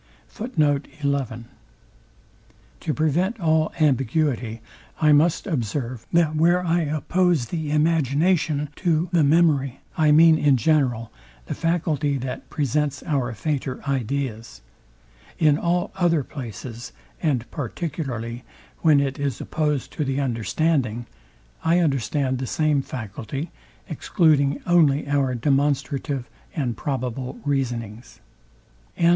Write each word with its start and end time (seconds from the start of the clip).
To 0.39 0.83
prevent 2.95 3.39
all 3.39 3.71
ambiguity, 3.79 4.61
I 4.99 5.11
must 5.11 5.45
observe, 5.45 6.07
that 6.11 6.35
where 6.35 6.65
I 6.65 6.79
oppose 6.81 7.45
the 7.49 7.69
imagination 7.69 8.69
to 8.77 9.09
the 9.11 9.23
memory, 9.23 9.79
I 9.95 10.11
mean 10.11 10.39
in 10.39 10.57
general 10.57 11.11
the 11.45 11.53
faculty 11.53 12.17
that 12.17 12.49
presents 12.49 13.03
our 13.03 13.31
fainter 13.33 13.79
ideas. 13.87 14.61
In 15.37 15.59
all 15.59 15.91
other 15.93 16.23
places, 16.23 16.93
and 17.21 17.45
particularly 17.51 18.43
when 18.79 18.99
it 19.01 19.19
is 19.19 19.39
opposed 19.39 19.93
to 19.93 20.03
the 20.03 20.19
understanding, 20.19 21.05
I 21.63 21.77
understand 21.77 22.39
the 22.39 22.47
same 22.47 22.81
faculty, 22.81 23.51
excluding 23.87 24.63
only 24.65 25.07
our 25.07 25.35
demonstrative 25.35 26.27
and 26.55 26.75
probable 26.75 27.39
reasonings. 27.45 28.19
SECT. 28.97 29.09